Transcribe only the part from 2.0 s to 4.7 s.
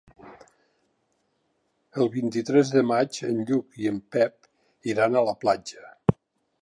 vint-i-tres de maig en Lluc i en Pep